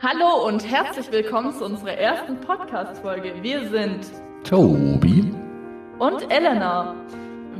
[0.00, 3.34] Hallo und herzlich willkommen zu unserer ersten Podcast-Folge.
[3.42, 4.06] Wir sind
[4.44, 5.34] Tobi
[5.98, 6.94] und Elena.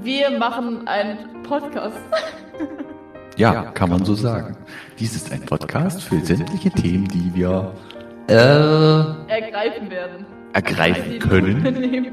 [0.05, 1.99] Wir machen einen Podcast.
[3.37, 4.57] Ja, kann man so sagen.
[4.99, 7.73] Dies ist ein Podcast für sämtliche Themen, die wir
[8.29, 10.27] äh, ergreifen werden.
[10.55, 12.09] Ergreifen können.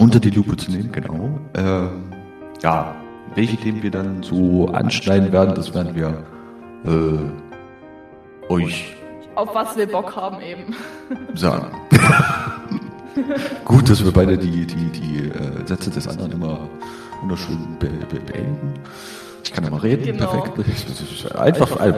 [0.00, 1.38] Unter die Lupe zu nehmen, genau.
[1.54, 2.12] Ähm,
[2.60, 2.92] ja,
[3.36, 6.24] welche Themen wir dann so anschneiden werden, das werden wir
[6.84, 7.47] äh,
[8.48, 8.94] euch.
[9.34, 10.74] Auf was wir Bock haben eben.
[11.34, 11.70] Sagen.
[13.64, 16.68] Gut, dass wir beide die, die, die äh, Sätze des anderen immer
[17.20, 18.74] wunderschön be be beenden.
[19.44, 20.42] Ich kann ja mal reden, genau.
[20.42, 21.34] perfekt.
[21.36, 21.94] Einfach, äh,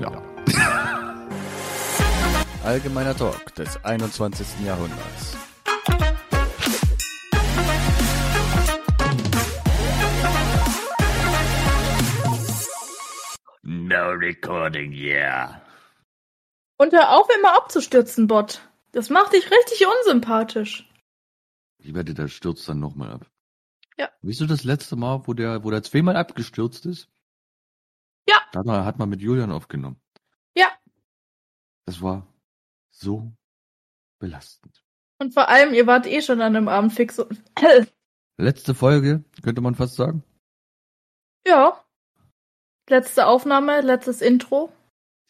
[0.00, 0.10] ja.
[2.64, 4.46] Allgemeiner Talk des 21.
[4.64, 5.36] Jahrhunderts.
[13.62, 15.60] No recording, yeah.
[16.76, 18.68] Und hör auf, immer abzustürzen, Bot.
[18.92, 20.88] Das macht dich richtig unsympathisch.
[21.78, 23.30] Ich wette, der stürzt dann nochmal ab.
[23.96, 24.10] Ja.
[24.22, 27.08] Weißt du das letzte Mal, wo der, wo der zweimal abgestürzt ist?
[28.28, 28.36] Ja.
[28.52, 30.00] Da hat man mit Julian aufgenommen.
[30.56, 30.68] Ja.
[31.86, 32.26] Das war
[32.90, 33.32] so
[34.18, 34.82] belastend.
[35.18, 37.20] Und vor allem, ihr wart eh schon an einem Abend fix.
[38.36, 40.24] Letzte Folge, könnte man fast sagen.
[41.46, 41.84] Ja.
[42.88, 44.72] Letzte Aufnahme, letztes Intro.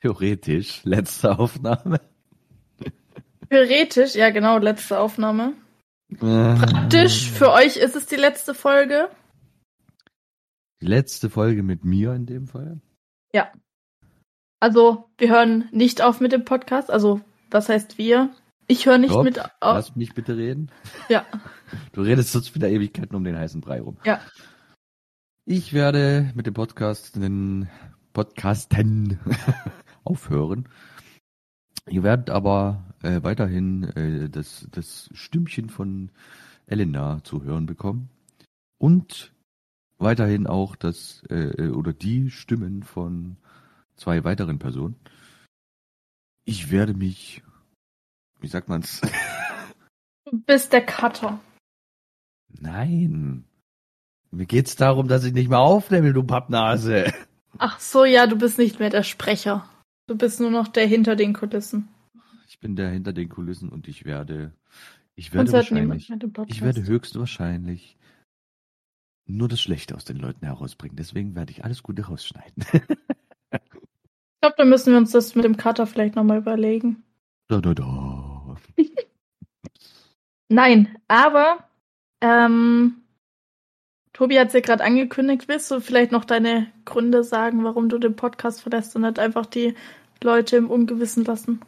[0.05, 1.98] Theoretisch, letzte Aufnahme.
[3.48, 5.55] Theoretisch, ja genau, letzte Aufnahme.
[6.19, 9.08] Praktisch, für euch ist es die letzte Folge.
[10.82, 12.82] Die letzte Folge mit mir in dem Fall?
[13.32, 13.50] Ja.
[14.60, 16.91] Also, wir hören nicht auf mit dem Podcast.
[16.91, 18.28] Also, was heißt wir?
[18.66, 19.48] Ich höre nicht Stopp, mit auf.
[19.62, 20.70] Lass mich bitte reden.
[21.08, 21.25] Ja.
[21.92, 23.97] Du redest sonst wieder Ewigkeiten um den heißen Brei rum.
[24.05, 24.20] Ja.
[25.47, 27.70] Ich werde mit dem Podcast den
[28.12, 29.19] Podcasten
[30.05, 30.69] aufhören.
[31.88, 36.10] Ihr werdet aber äh, weiterhin äh, das, das Stimmchen von
[36.66, 38.08] Elena zu hören bekommen.
[38.78, 39.32] Und
[39.98, 43.37] weiterhin auch das äh, oder die Stimmen von
[43.97, 44.97] zwei weiteren Personen.
[46.44, 47.43] Ich werde mich,
[48.41, 49.00] wie sagt man's?
[50.26, 51.38] Du bist der Cutter.
[52.48, 53.44] Nein.
[54.31, 57.12] Mir geht's darum, dass ich nicht mehr aufnehme, du Pappnase.
[57.59, 59.69] Ach so, ja, du bist nicht mehr der Sprecher.
[60.06, 61.88] Du bist nur noch der hinter den Kulissen.
[62.47, 64.53] Ich bin der hinter den Kulissen und ich werde,
[65.15, 66.10] ich werde wahrscheinlich,
[66.48, 67.97] ich werde höchstwahrscheinlich
[69.26, 70.97] nur das Schlechte aus den Leuten herausbringen.
[70.97, 72.64] Deswegen werde ich alles Gute rausschneiden.
[72.72, 77.03] ich glaube, da müssen wir uns das mit dem Cutter vielleicht nochmal überlegen.
[77.48, 78.56] Da, da, da.
[80.48, 81.69] Nein, aber
[82.20, 83.03] ähm,
[84.14, 85.48] Tobi hat es ja gerade angekündigt.
[85.48, 89.44] Willst du vielleicht noch deine Gründe sagen, warum du den Podcast verlässt und nicht einfach
[89.44, 89.75] die
[90.22, 91.60] Leute im Ungewissen lassen?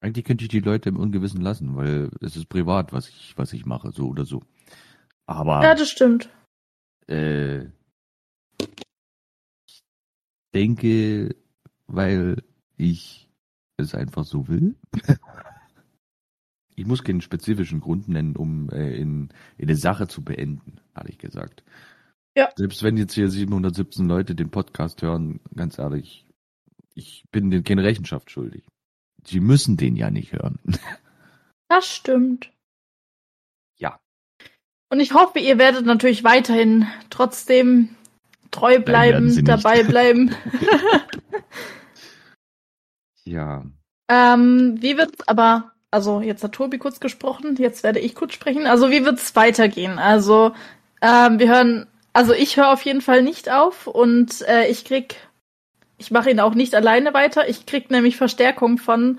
[0.00, 3.52] Eigentlich könnte ich die Leute im Ungewissen lassen, weil es ist privat, was ich, was
[3.52, 4.42] ich mache, so oder so.
[5.26, 5.60] Aber.
[5.60, 6.30] Ja, das stimmt.
[7.08, 7.64] Äh,
[9.66, 9.82] ich
[10.54, 11.34] denke,
[11.88, 12.44] weil
[12.76, 13.28] ich
[13.76, 14.76] es einfach so will.
[16.78, 21.18] Ich muss keinen spezifischen Grund nennen, um äh, in, in eine Sache zu beenden, ehrlich
[21.18, 21.64] gesagt.
[22.36, 22.50] Ja.
[22.54, 26.24] Selbst wenn jetzt hier 717 Leute den Podcast hören, ganz ehrlich,
[26.94, 28.64] ich bin denen keine Rechenschaft schuldig.
[29.24, 30.58] Sie müssen den ja nicht hören.
[31.70, 32.50] Das stimmt.
[33.76, 34.00] Ja.
[34.88, 37.90] Und ich hoffe, ihr werdet natürlich weiterhin trotzdem
[38.50, 40.34] treu bleiben, dabei bleiben.
[43.24, 43.66] ja.
[44.08, 48.66] Ähm, wie wird's aber also jetzt hat Tobi kurz gesprochen, jetzt werde ich kurz sprechen.
[48.66, 49.98] Also wie wird's weitergehen?
[49.98, 50.52] Also
[51.00, 55.16] ähm, wir hören, also ich höre auf jeden Fall nicht auf und äh, ich krieg,
[55.96, 57.48] ich mache ihn auch nicht alleine weiter.
[57.48, 59.18] Ich krieg nämlich Verstärkung von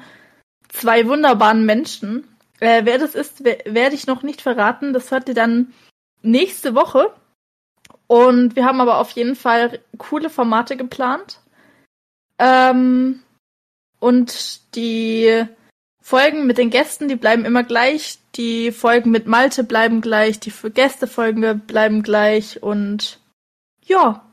[0.67, 2.27] zwei wunderbaren Menschen.
[2.59, 4.93] Äh, wer das ist, werde ich noch nicht verraten.
[4.93, 5.73] Das hört ihr dann
[6.21, 7.13] nächste Woche.
[8.07, 11.39] Und wir haben aber auf jeden Fall coole Formate geplant.
[12.37, 13.21] Ähm,
[13.99, 15.45] und die
[16.01, 18.19] Folgen mit den Gästen, die bleiben immer gleich.
[18.35, 20.39] Die Folgen mit Malte bleiben gleich.
[20.39, 22.63] Die Gästefolgen bleiben gleich.
[22.63, 23.19] Und
[23.85, 24.25] ja,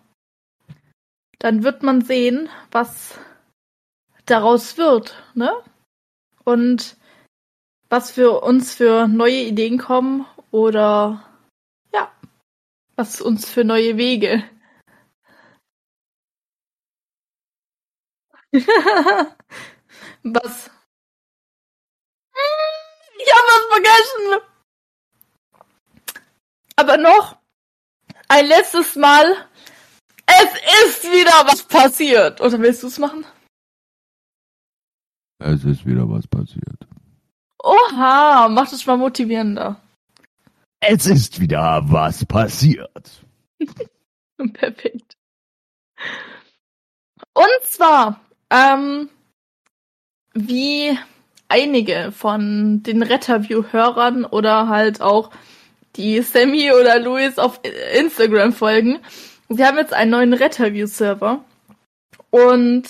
[1.39, 3.19] dann wird man sehen, was
[4.25, 5.53] daraus wird, ne?
[6.45, 6.97] Und
[7.89, 11.23] was für uns für neue Ideen kommen oder
[11.93, 12.11] ja,
[12.97, 14.45] was uns für neue Wege.
[20.23, 20.71] was
[23.27, 24.41] ich habe was vergessen.
[26.77, 27.37] Aber noch
[28.29, 29.49] ein letztes Mal.
[30.27, 32.41] Es ist wieder was passiert.
[32.41, 33.25] Oder willst du es machen?
[35.39, 36.87] Es ist wieder was passiert.
[37.63, 39.81] Oha, mach das mal motivierender.
[40.81, 43.25] Es ist wieder was passiert.
[44.53, 45.17] Perfekt.
[47.33, 48.21] Und zwar,
[48.51, 49.09] ähm,
[50.35, 50.99] wie
[51.49, 55.31] einige von den Retterview-Hörern oder halt auch
[55.97, 57.61] die Sammy oder Luis auf
[57.99, 58.99] Instagram folgen,
[59.49, 61.45] sie haben jetzt einen neuen Retterview-Server.
[62.31, 62.85] Und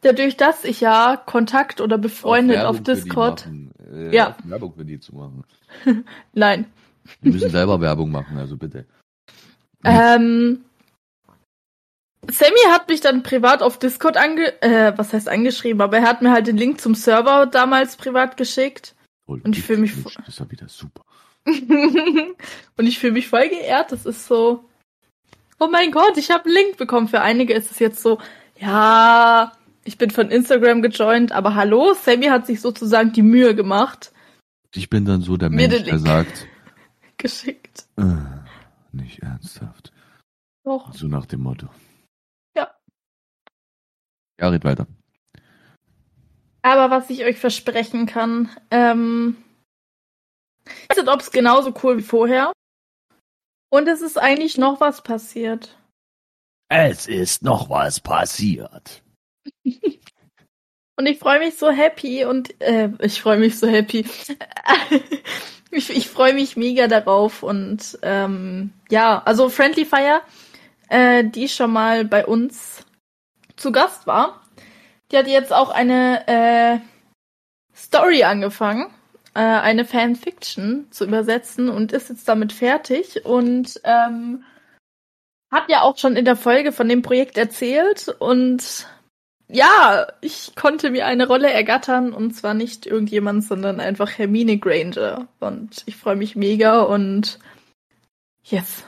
[0.00, 3.46] dadurch, dass ich ja Kontakt oder befreundet auf, die Discord.
[3.92, 4.30] Äh, Ja.
[4.30, 5.44] auf Werbung für die zu machen.
[6.32, 6.66] Nein.
[7.22, 8.84] Die müssen selber Werbung machen, also bitte.
[9.84, 10.64] Ähm,
[12.30, 16.20] Sammy hat mich dann privat auf Discord ange äh, was heißt angeschrieben, aber er hat
[16.22, 18.94] mir halt den Link zum Server damals privat geschickt.
[19.26, 21.02] Toll, Und ich fühl mich Das ist ja wieder super.
[21.46, 23.92] Und ich fühle mich voll geehrt.
[23.92, 24.64] Das ist so,
[25.58, 27.08] oh mein Gott, ich habe einen Link bekommen.
[27.08, 28.18] Für einige ist es jetzt so,
[28.58, 29.52] ja,
[29.84, 34.12] ich bin von Instagram gejoint, aber hallo, Sammy hat sich sozusagen die Mühe gemacht,
[34.74, 35.98] Ich bin dann so der Mensch, der Link.
[36.00, 36.46] sagt,
[37.16, 37.86] geschickt.
[37.96, 38.02] äh,
[38.92, 39.92] nicht ernsthaft.
[40.64, 40.92] Doch.
[40.92, 41.68] So nach dem Motto.
[44.40, 44.48] Ja.
[44.48, 44.86] Red weiter.
[46.62, 49.36] Aber was ich euch versprechen kann, ähm,
[50.66, 52.52] ich weiß nicht, ob es genauso cool wie vorher.
[53.70, 55.76] Und es ist eigentlich noch was passiert.
[56.68, 59.02] Es ist noch was passiert.
[60.98, 64.04] Und ich freue mich so happy und äh, ich freue mich so happy.
[65.70, 70.22] ich ich freue mich mega darauf und ähm, ja, also Friendly Fire,
[70.88, 72.84] äh, die schon mal bei uns
[73.58, 74.40] zu Gast war,
[75.10, 76.78] die hat jetzt auch eine äh,
[77.74, 78.90] Story angefangen,
[79.34, 84.44] äh, eine Fanfiction zu übersetzen und ist jetzt damit fertig und ähm,
[85.50, 88.86] hat ja auch schon in der Folge von dem Projekt erzählt und
[89.50, 95.26] ja, ich konnte mir eine Rolle ergattern und zwar nicht irgendjemand, sondern einfach Hermine Granger.
[95.40, 97.38] Und ich freue mich mega und
[98.42, 98.84] yes.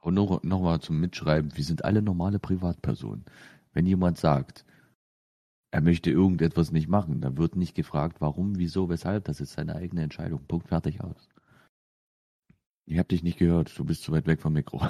[0.00, 3.24] Und noch, noch zum Mitschreiben, wir sind alle normale Privatpersonen.
[3.74, 4.64] Wenn jemand sagt,
[5.72, 9.24] er möchte irgendetwas nicht machen, dann wird nicht gefragt, warum, wieso, weshalb.
[9.24, 10.46] Das ist seine eigene Entscheidung.
[10.46, 11.28] Punkt, fertig, aus.
[12.86, 13.76] Ich hab dich nicht gehört.
[13.78, 14.80] Du bist zu weit weg vom Mikro.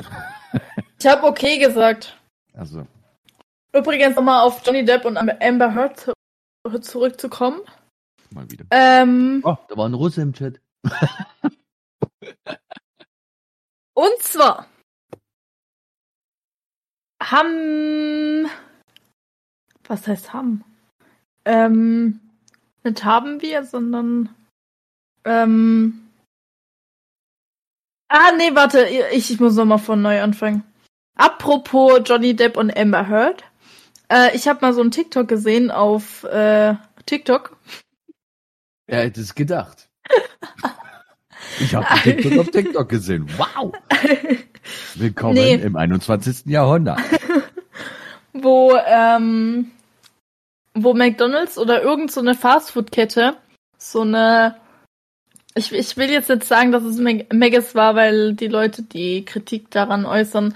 [1.01, 2.19] Ich habe okay gesagt.
[2.55, 2.87] Also,
[3.75, 6.13] Übrigens nochmal auf Johnny Depp und Amber Heard zu-
[6.81, 7.61] zurückzukommen.
[8.31, 8.65] mal wieder.
[8.71, 10.61] Ähm, Oh, da war ein Russe im Chat.
[13.95, 14.67] und zwar
[17.23, 18.47] haben
[19.89, 20.65] was heißt haben?
[21.45, 22.21] Ähm,
[22.83, 24.29] nicht haben wir, sondern
[25.25, 26.01] ähm,
[28.09, 30.63] Ah, nee, warte, ich, ich muss nochmal von neu anfangen.
[31.17, 33.43] Apropos Johnny Depp und Amber Heard.
[34.09, 36.75] Äh, ich habe mal so einen TikTok gesehen auf äh,
[37.07, 37.57] TikTok.
[38.87, 39.89] Wer hätte es gedacht?
[41.61, 43.29] Ich habe TikTok auf TikTok gesehen.
[43.37, 43.73] Wow!
[44.95, 45.55] Willkommen Nee.
[45.55, 46.47] im 21.
[46.47, 47.01] Jahrhundert.
[48.33, 49.71] wo, ähm,
[50.75, 53.37] wo McDonalds oder irgend so eine Fastfood-Kette
[53.79, 54.57] so eine,
[55.55, 59.71] ich, ich will jetzt nicht sagen, dass es Maggis war, weil die Leute, die Kritik
[59.71, 60.55] daran äußern,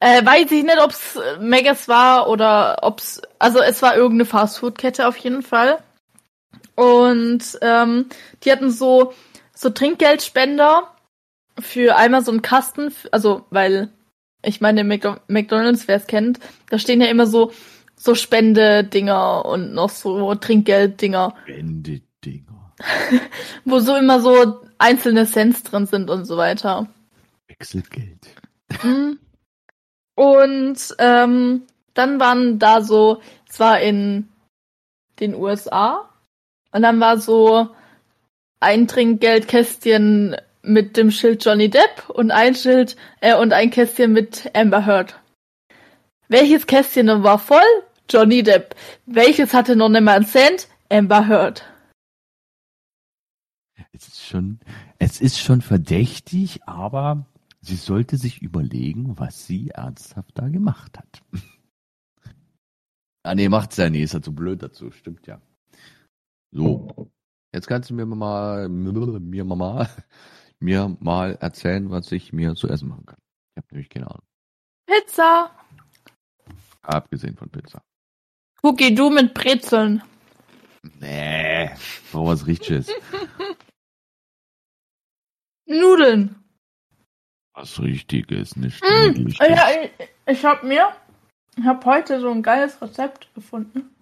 [0.00, 4.24] äh, weiß ich nicht, ob es Maggis war oder ob es, also es war irgendeine
[4.24, 5.78] Fastfood-Kette auf jeden Fall.
[6.74, 8.06] Und ähm,
[8.42, 9.14] die hatten so,
[9.54, 10.94] so Trinkgeldspender
[11.58, 13.90] für einmal so einen Kasten, also weil
[14.42, 16.38] ich meine, Mc- McDonalds, wer es kennt,
[16.70, 17.52] da stehen ja immer so,
[17.98, 22.72] so Spendedinger und noch so Trinkgelddinger, Ende-Dinger.
[23.64, 26.88] wo so immer so einzelne Cents drin sind und so weiter.
[27.48, 28.26] Wechselgeld.
[28.82, 29.18] Mhm.
[30.14, 31.62] Und ähm,
[31.94, 34.28] dann waren da so, es war in
[35.20, 36.08] den USA,
[36.72, 37.68] und dann war so
[38.60, 44.50] ein Trinkgeldkästchen mit dem Schild Johnny Depp und ein Schild äh, und ein Kästchen mit
[44.54, 45.18] Amber Heard.
[46.28, 47.60] Welches Kästchen war voll?
[48.08, 48.74] Johnny Depp.
[49.06, 50.68] Welches hatte noch nicht mal einen Cent?
[50.90, 51.64] Amber Heard.
[53.92, 54.60] Es ist schon,
[54.98, 57.26] es ist schon verdächtig, aber
[57.60, 61.22] sie sollte sich überlegen, was sie ernsthaft da gemacht hat.
[63.22, 65.40] ah, nee, macht's ja nie, ist ja zu blöd dazu, stimmt ja.
[66.52, 67.10] So.
[67.54, 69.88] Jetzt kannst du mir mal, mir mal,
[70.60, 73.18] mir mal erzählen, was ich mir zu essen machen kann.
[73.54, 74.26] Ich habe nämlich keine Ahnung.
[74.86, 75.50] Pizza.
[76.82, 77.82] Abgesehen von Pizza.
[78.66, 80.02] Cookie, du mit Brezeln.
[80.98, 81.70] Nee,
[82.10, 82.90] brauch was Richtiges.
[85.66, 86.34] Nudeln.
[87.54, 89.48] Was Richtiges, nicht Mm, Niedliches.
[89.48, 89.90] Ja, ich,
[90.26, 90.88] ich habe mir,
[91.56, 93.94] ich habe heute so ein geiles Rezept gefunden.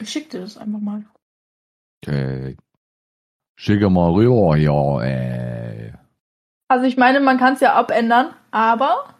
[0.00, 1.04] Ich schick dir das einfach mal.
[2.02, 2.56] Okay.
[3.56, 5.92] Schicke mal rüber, ja, ey.
[6.66, 9.14] Also ich meine, man kann es ja abändern, aber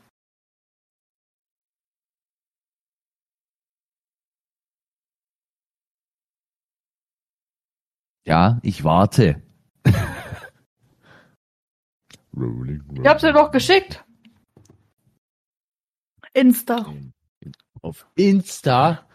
[8.27, 9.41] Ja, ich warte.
[12.37, 13.03] rolling, rolling.
[13.03, 14.05] ich hab's dir doch geschickt.
[16.33, 16.93] Insta.
[17.83, 19.07] Auf Insta?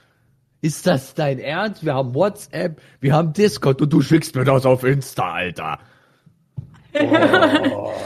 [0.61, 1.83] Ist das dein Ernst?
[1.83, 5.79] Wir haben WhatsApp, wir haben Discord und du schickst mir das auf Insta, Alter.
[6.93, 7.93] Oh.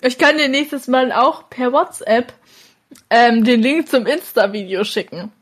[0.00, 2.32] Ich kann dir nächstes Mal auch per WhatsApp
[3.10, 5.32] ähm, den Link zum Insta-Video schicken.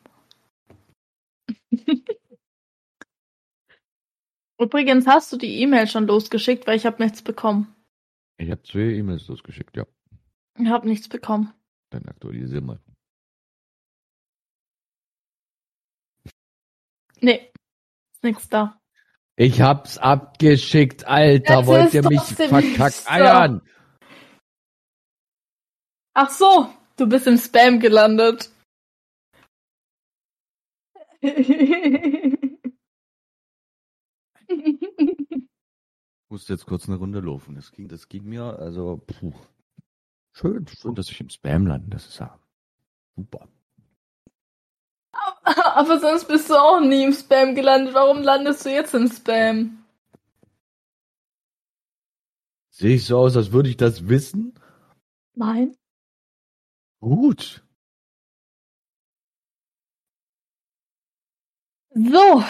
[4.59, 7.75] Übrigens hast du die E-Mail schon losgeschickt, weil ich habe nichts bekommen.
[8.39, 9.87] Ich habe zwei E-Mails losgeschickt, ja.
[10.59, 11.53] Ich habe nichts bekommen.
[11.91, 12.81] Dann aktualisieren wir.
[17.21, 17.51] Nee,
[18.13, 18.81] ist nichts da.
[19.37, 21.59] Ich hab's abgeschickt, Alter.
[21.59, 23.11] Jetzt Wollt ihr mich trotzdem verkackt nichts da.
[23.13, 23.63] eiern?
[26.15, 28.51] Ach so, du bist im Spam gelandet.
[36.27, 37.55] Ich musste jetzt kurz eine Runde laufen.
[37.55, 39.33] Das ging, das ging mir, also, puh.
[40.33, 41.89] Schön, schön, dass ich im Spam lande.
[41.89, 42.37] Das ist ja
[43.15, 43.49] super.
[45.45, 47.95] Aber sonst bist du auch nie im Spam gelandet.
[47.95, 49.85] Warum landest du jetzt im Spam?
[52.71, 54.53] Sehe ich so aus, als würde ich das wissen?
[55.35, 55.77] Nein.
[57.01, 57.65] Gut.
[61.95, 62.45] So,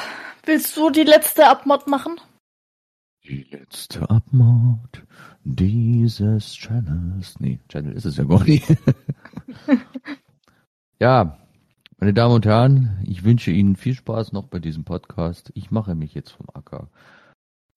[0.46, 2.20] willst du die letzte Abmod machen?
[3.24, 5.04] Die letzte Abmord
[5.42, 7.38] dieses Channels.
[7.40, 8.66] Nee, Channel ist es ja gar nicht.
[11.00, 11.38] ja,
[11.98, 15.50] meine Damen und Herren, ich wünsche Ihnen viel Spaß noch bei diesem Podcast.
[15.54, 16.90] Ich mache mich jetzt vom Acker.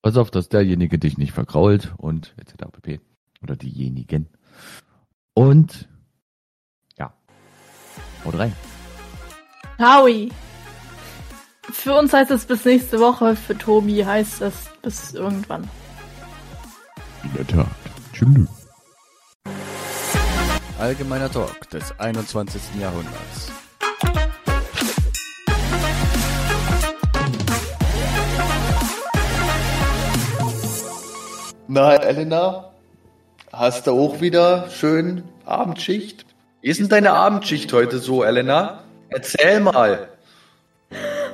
[0.01, 2.71] Pass auf, dass derjenige dich nicht verkrault und etc.
[2.71, 3.01] pp.
[3.41, 4.27] Oder diejenigen.
[5.33, 5.87] Und
[6.97, 7.13] ja,
[8.25, 8.53] haut rein.
[9.79, 10.29] Howie.
[11.71, 15.69] Für uns heißt es bis nächste Woche, für Tobi heißt es bis irgendwann.
[17.23, 17.67] In der Tat.
[18.13, 18.47] Tschüss.
[20.79, 22.61] Allgemeiner Talk des 21.
[22.79, 23.51] Jahrhunderts.
[31.67, 32.71] Na, Elena,
[33.53, 36.25] hast du auch wieder schön Abendschicht?
[36.61, 38.83] Wie ist denn deine Abendschicht heute so, Elena?
[39.09, 40.09] Erzähl mal.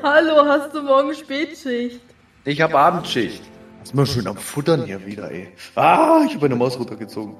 [0.05, 1.99] Hallo, hast du morgen Spätschicht?
[2.43, 3.41] Ich habe Abendschicht.
[3.79, 5.51] Was ist mal schön am Futtern hier wieder, ey.
[5.73, 7.37] Ah, ich habe eine Maus runtergezogen.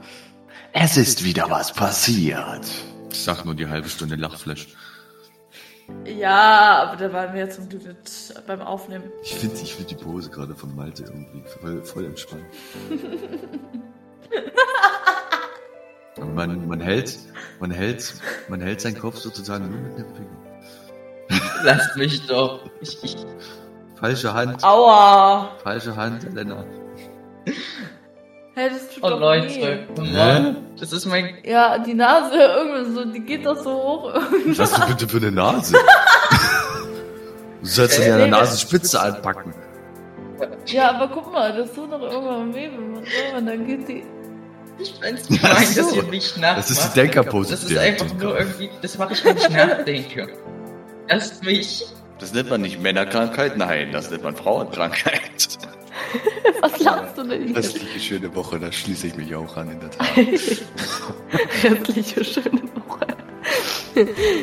[0.73, 2.65] Es ist wieder was passiert.
[3.11, 4.69] Ich sag nur die halbe Stunde Lachflash.
[6.05, 9.11] Ja, aber da waren wir jetzt zum Glück nicht beim Aufnehmen.
[9.21, 12.45] Ich finde ich find die Pose gerade von Malte irgendwie voll, voll entspannt.
[16.33, 17.17] Man, man hält,
[17.59, 18.13] man hält,
[18.47, 20.44] man hält seinen Kopf sozusagen nur mit dem Finger.
[21.63, 22.59] Lasst mich doch.
[22.81, 23.15] Ich, ich,
[23.99, 25.51] Falsche Hand, Aua!
[25.63, 26.63] falsche Hand, Elena.
[28.53, 30.17] Hey, das tut oh doch Leute, weh.
[30.17, 30.57] on.
[30.79, 31.37] Das ist mein.
[31.43, 34.13] Ja, die Nase irgendwie so, die geht doch so hoch.
[34.45, 35.75] Was hast du bitte für eine Nase?
[37.61, 39.53] Du sollst dir an der Nasenspitze anpacken.
[40.67, 43.87] ja, aber guck mal, das tut doch irgendwann weh, wenn man so, und dann geht
[43.87, 44.03] die.
[44.77, 46.59] Ich find's gemein, dass ihr mich nachmacht.
[46.59, 47.51] Das ist die Denkerpose.
[47.51, 50.27] Das ist einfach nur irgendwie, das mache ich, wenn ich nachdenke.
[51.09, 51.85] Lasst mich.
[52.19, 55.57] Das nennt man nicht Männerkrankheit, nein, das nennt man Frauenkrankheit.
[56.61, 57.55] Was lachst du denn hier?
[57.55, 60.07] Restliche schöne Woche, da schließe ich mich auch an, in der Tat.
[61.63, 63.05] Restliche schöne Woche.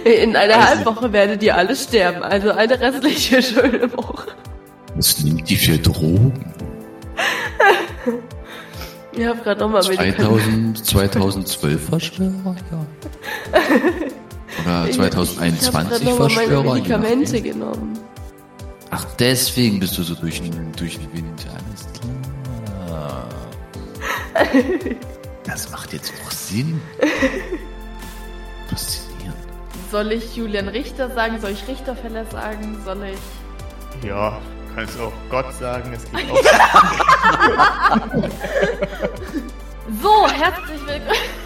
[0.04, 2.22] In einer Weiß Halbwoche werdet ihr alle sterben.
[2.22, 4.28] Also eine restliche schöne Woche.
[4.94, 6.52] Was nimmt die für Drogen?
[9.12, 10.82] Ich habe gerade nochmal Medikamente.
[10.82, 12.86] 2000, 2012 Verschwörer, ja.
[14.64, 16.74] Oder Ich habe 2021 gerade nochmal meine Verschwörer.
[16.74, 17.98] Medikamente genommen.
[18.90, 21.46] Ach, deswegen bist du so durch den, durch den Wind.
[21.48, 21.86] Alles
[22.86, 23.28] klar.
[25.44, 26.80] Das macht jetzt auch Sinn.
[28.68, 29.36] Faszinierend.
[29.90, 31.40] Soll ich Julian Richter sagen?
[31.40, 32.78] Soll ich Richterfeller sagen?
[32.84, 34.06] Soll ich.
[34.06, 34.38] Ja,
[34.74, 36.36] kannst auch Gott sagen, es geht auch.
[40.02, 41.41] So, herzlich willkommen.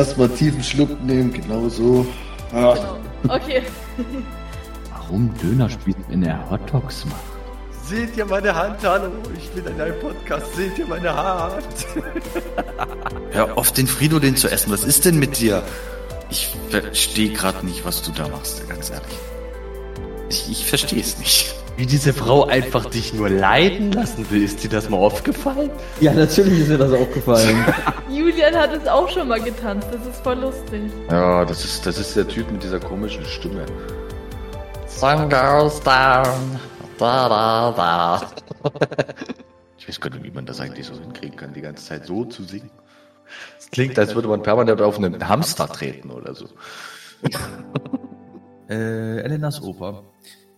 [0.00, 2.06] Erstmal tiefen Schluck nehmen, genau so.
[2.54, 2.96] Ja.
[3.28, 3.62] Okay.
[4.90, 7.20] Warum Dönerspieß, wenn er Hotdogs macht?
[7.84, 8.78] Seht ihr meine Hand?
[8.82, 10.56] Hallo, ich bin in einem Podcast.
[10.56, 11.86] Seht ihr meine Hand?
[13.32, 14.72] Hör auf, den Fridolin zu essen.
[14.72, 15.62] Was ist denn mit dir?
[16.30, 19.18] Ich verstehe gerade nicht, was du da machst, ganz ehrlich.
[20.30, 21.54] Ich, ich verstehe es nicht.
[21.76, 25.70] Wie diese Frau einfach dich nur leiden lassen will, ist dir das mal aufgefallen?
[26.00, 27.64] Ja, natürlich ist mir das aufgefallen.
[28.10, 29.88] Julian hat es auch schon mal getanzt.
[29.90, 30.82] Das ist voll lustig.
[31.10, 33.64] Ja, das ist, das ist der Typ mit dieser komischen Stimme.
[34.86, 36.60] Sun goes down.
[36.98, 38.30] Da, da, da.
[39.78, 42.26] Ich weiß gar nicht, wie man das eigentlich so hinkriegen kann, die ganze Zeit so
[42.26, 42.70] zu singen.
[43.58, 46.46] Es klingt, als würde man permanent auf einen Hamster treten oder so.
[48.68, 50.02] äh, Elenas Opa.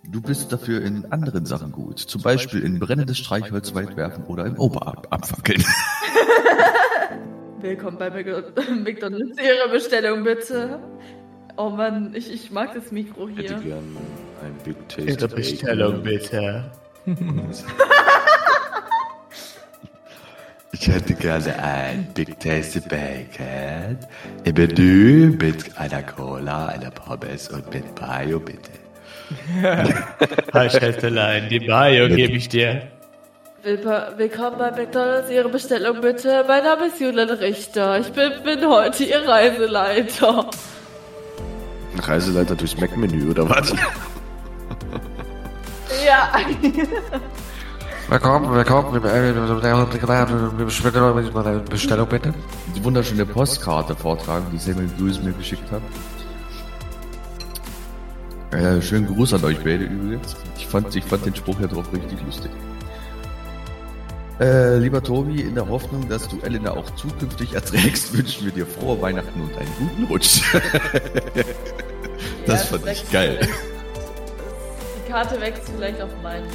[0.04, 1.99] Du bist dafür in anderen Sachen gut.
[2.00, 5.64] Zum Beispiel in brennendes Streichholz weit werfen oder im ab abfackeln.
[7.61, 9.38] Willkommen bei Mc- McDonalds.
[9.40, 10.80] Ihre Bestellung bitte.
[11.56, 13.75] Oh Mann, ich, ich mag das Mikro Ich hätte hier.
[13.75, 13.97] gern
[14.42, 15.11] ein Big Taste.
[15.11, 16.71] Ihre Bestellung bitte.
[20.75, 23.99] Ich hätte gerne ein Big Tasty Bacon.
[24.42, 28.73] Im Menü mit einer Cola, einer Pommes und mit Mayo, bitte.
[30.52, 32.82] Hi, Schätzelein, die Mayo gebe ich dir.
[33.64, 35.30] Willkommen bei McDonalds.
[35.30, 36.44] Ihre Bestellung bitte.
[36.49, 38.00] Mein Name ist Julian Richter.
[38.00, 40.50] Ich bin, bin heute Ihr Reiseleiter.
[41.94, 43.73] Ein Reiseleiter durchs Mac-Menü oder was?
[46.04, 46.32] Ja.
[48.09, 49.00] Willkommen, willkommen.
[51.71, 52.35] Bestellung bitte.
[52.75, 55.82] Die wunderschöne Postkarte vortragen, die Samuel Lewis mir geschickt hat.
[58.52, 60.37] Äh, schönen Gruß an euch beide übrigens.
[60.59, 62.50] Ich fand, ich fand den Spruch ja drauf richtig lustig.
[64.40, 68.66] Äh, lieber Tobi, in der Hoffnung, dass du Elena auch zukünftig erträgst, wünschen wir dir
[68.66, 70.42] frohe Weihnachten und einen guten Rutsch.
[72.47, 73.49] das fand ich geil.
[74.97, 76.47] Die Karte wächst vielleicht auf meinen.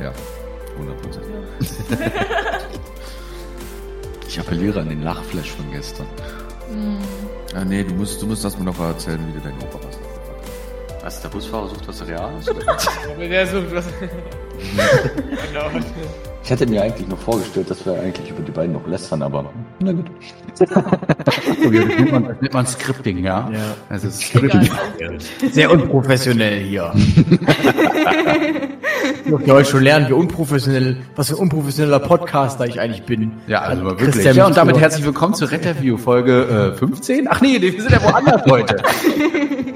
[0.00, 0.12] Ja,
[0.74, 1.26] 100 Prozent.
[4.28, 6.06] Ich appelliere an den Lachflash von gestern.
[7.54, 10.05] Ah, nee, du musst, du musst das mal noch erzählen, wie du deinen Opa was
[11.06, 12.46] Was, der Busfahrer sucht was Reales?
[13.20, 13.84] Der sucht was.
[16.42, 19.52] Ich hätte mir eigentlich noch vorgestellt, dass wir eigentlich über die beiden noch lästern, aber
[19.80, 20.06] na gut.
[20.58, 23.50] Okay, das nennt man, das nennt man Scripting, ja?
[23.52, 23.58] Ja.
[23.90, 24.68] Es ist Egal.
[25.50, 26.92] Sehr unprofessionell hier.
[29.44, 33.32] Ihr euch schon lernen, wie unprofessionell, was für ein unprofessioneller Podcaster ich eigentlich bin.
[33.48, 34.36] Ja, also mal Christian wirklich.
[34.36, 37.26] Ja, und damit herzlich willkommen zu Retterview Folge äh, 15.
[37.28, 38.76] Ach nee, wir sind ja woanders heute.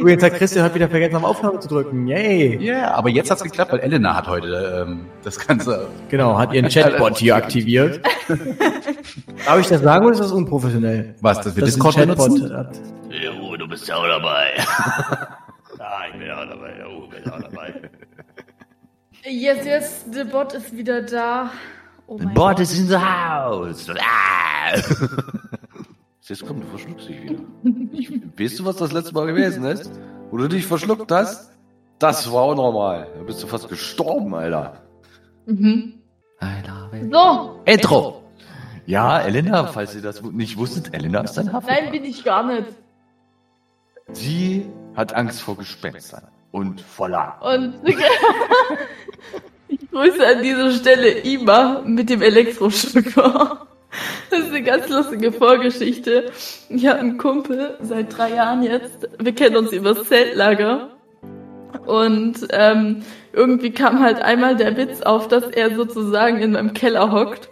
[0.00, 2.06] Übrigens hat Christian hat wieder vergessen, auf Aufnahme zu drücken.
[2.06, 2.56] Yay.
[2.60, 5.88] Ja, yeah, aber jetzt hat's geklappt, weil Elena hat heute ähm, das Ganze.
[6.08, 8.00] Genau, hat ihren Chatbot hier aktiviert.
[9.46, 11.14] Darf ich das sagen oder ist das unprofessionell?
[11.20, 12.56] Was, dass wir Das Discord ein Chatbot benutzen?
[12.56, 12.78] hat.
[13.10, 14.52] Jo, du bist ja auch dabei.
[15.78, 16.72] ja, ich bin auch dabei.
[16.80, 17.74] Jo, ich bin auch dabei.
[19.24, 21.50] Yes, yes, der Bot ist wieder da.
[22.06, 22.60] Oh mein Bot Gott.
[22.60, 23.86] is in the house.
[23.98, 24.74] Ah.
[26.30, 27.40] Jetzt kommt, du verschluckst dich wieder.
[27.92, 29.90] Ich, weißt du, was das letzte Mal gewesen ist?
[30.30, 31.50] Wo du dich verschluckt hast?
[31.98, 33.08] Das war auch normal.
[33.18, 34.80] Da bist du fast gestorben, Alter.
[35.46, 35.94] Mhm.
[36.40, 37.12] I love it.
[37.12, 38.22] So, Intro.
[38.86, 41.68] Ja, Elena, falls ihr das nicht wusstet, Elena ist ein Hufflepuff.
[41.68, 42.68] nein, bin ich gar nicht.
[44.12, 46.28] Sie hat Angst vor Gespenstern.
[46.52, 47.38] Und voller.
[47.42, 47.74] Und
[49.68, 53.66] ich grüße an dieser Stelle Ima mit dem Elektroschocker.
[54.30, 56.30] Das ist eine ganz lustige Vorgeschichte.
[56.68, 59.08] Ich habe einen Kumpel seit drei Jahren jetzt.
[59.18, 60.90] Wir kennen uns übers Zeltlager.
[61.86, 67.10] Und ähm, irgendwie kam halt einmal der Witz auf, dass er sozusagen in meinem Keller
[67.10, 67.48] hockt.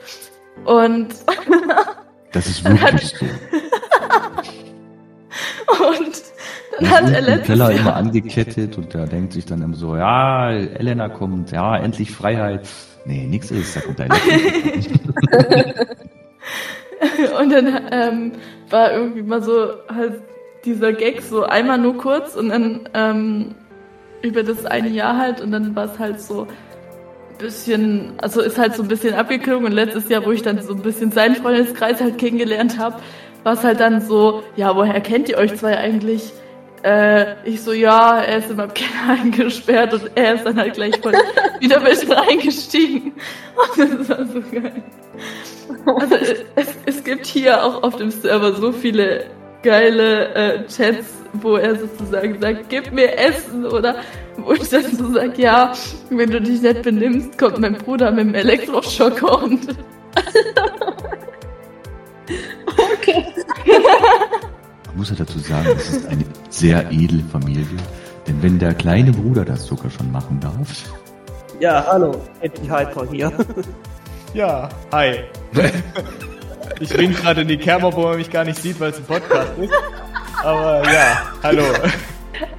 [0.65, 1.09] Und
[2.33, 3.27] Das ist wirklich so.
[5.87, 6.23] Und
[6.79, 9.97] dann hat er letztes Keller Jahr, immer angekettet und der denkt sich dann immer so,
[9.97, 12.69] ja, Elena kommt, ja, endlich Freiheit.
[13.05, 14.09] Nee, nix ist, da kommt der.
[17.41, 18.33] und dann ähm,
[18.71, 20.23] war irgendwie mal so halt
[20.65, 23.55] dieser Gag so einmal nur kurz und dann ähm,
[24.23, 28.59] über das eine Jahr halt und dann war es halt so ein bisschen, also ist
[28.59, 31.37] halt so ein bisschen abgeklungen und letztes Jahr, wo ich dann so ein bisschen seinen
[31.37, 32.97] Freundeskreis halt kennengelernt habe,
[33.45, 36.33] war es halt dann so, ja, woher kennt ihr euch zwei eigentlich?
[36.83, 40.75] Äh, ich so, ja, er ist in meinem Keller eingesperrt und er ist dann halt
[40.75, 41.15] gleich voll
[41.61, 43.13] wieder mit reingestiegen.
[43.77, 44.83] Und das war so geil.
[45.87, 46.78] Also es, es
[47.09, 49.25] gibt hier auch auf dem Server so viele
[49.63, 53.97] geile äh, Chats, wo er sozusagen sagt, gib mir Essen oder
[54.37, 55.73] wo ich dann so sage, ja,
[56.11, 59.69] wenn du dich nicht benimmst, kommt mein Bruder mit dem Elektroschocker und
[64.87, 67.65] Man muss ja dazu sagen, es ist eine sehr edle Familie.
[68.27, 70.69] Denn wenn der kleine Bruder das sogar schon machen darf,
[71.59, 73.33] Ja, hallo, endlich Hyper hier.
[74.35, 75.21] Ja, hi.
[76.81, 79.05] Ich bin gerade in die Kamera, wo man mich gar nicht sieht, weil es ein
[79.05, 79.73] Podcast ist.
[80.43, 81.63] Aber ja, hallo.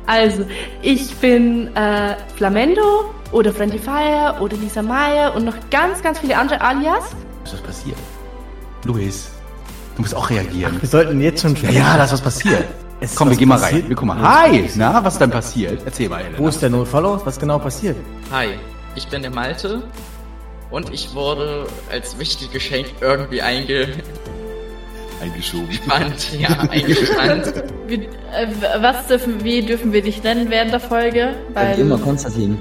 [0.06, 0.46] Also,
[0.82, 6.38] ich bin äh, Flamendo oder Friendly Fire oder Lisa Meyer und noch ganz, ganz viele
[6.38, 7.12] andere Alias.
[7.44, 7.98] Was ist passiert?
[8.84, 9.30] Luis,
[9.96, 10.78] du musst auch reagieren.
[10.82, 12.66] Wir sollten jetzt schon Ja, ja, da ist was passiert.
[13.02, 13.84] Es Komm, wir gehen mal passiert.
[13.84, 13.90] rein.
[13.90, 14.22] Wir gucken mal.
[14.22, 15.82] Wo Hi, na, was ist denn passiert?
[15.86, 16.50] Erzähl mal, Wo Elena.
[16.50, 17.22] ist der Notfall aus?
[17.26, 17.96] Was genau passiert?
[18.32, 18.48] Hi,
[18.96, 19.84] ich bin der Malte
[20.72, 24.04] und ich wurde als wichtiges Geschenk irgendwie eingespannt.
[25.22, 25.80] Eingeschoben.
[26.40, 27.54] Ja, eingespannt.
[27.88, 28.48] Wie, äh,
[28.80, 31.36] was dürfen, wie dürfen wir dich nennen während der Folge?
[31.54, 32.58] Weil, Immer Konstantin.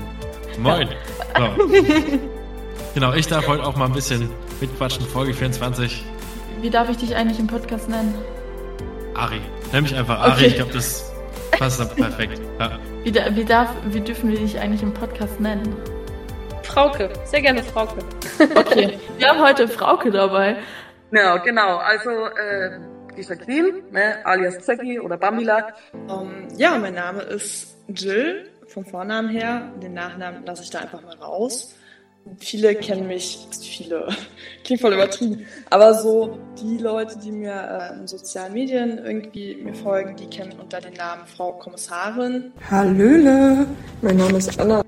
[0.58, 0.88] Moin.
[1.36, 1.68] So.
[2.94, 4.28] genau, ich darf heute auch mal ein bisschen
[4.60, 5.06] mitquatschen.
[5.06, 6.02] Folge 24.
[6.60, 8.14] wie darf ich dich eigentlich im Podcast nennen?
[9.14, 9.40] Ari.
[9.72, 10.32] Nenn mich einfach Ari.
[10.32, 10.46] Okay.
[10.46, 11.12] Ich glaube, das
[11.52, 12.40] passt dann perfekt.
[12.58, 12.78] Ja.
[13.04, 15.76] Wie, da, wie, darf, wie dürfen wir dich eigentlich im Podcast nennen?
[16.78, 17.98] Frauke, sehr gerne Frauke.
[18.54, 20.58] Okay, wir haben heute Frauke dabei.
[21.10, 21.78] Ja, genau.
[21.78, 22.78] Also, äh,
[23.16, 25.72] die Jacqueline, ne, alias Zacki oder Bambila.
[25.92, 29.72] Ähm, ja, mein Name ist Jill, vom Vornamen her.
[29.82, 31.74] Den Nachnamen lasse ich da einfach mal raus.
[32.38, 34.06] Viele kennen mich, viele,
[34.62, 39.74] klingt voll übertrieben, aber so die Leute, die mir äh, in sozialen Medien irgendwie mir
[39.74, 42.52] folgen, die kennen unter dem Namen Frau Kommissarin.
[42.70, 43.66] Hallöle,
[44.00, 44.84] mein Name ist Anna.